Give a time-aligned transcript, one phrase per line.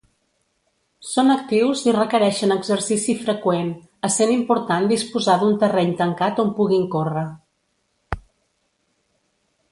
[1.07, 3.69] Són actius i requereixen exercici freqüent,
[4.09, 7.27] essent important disposar d'un terreny tancat on puguin córrer.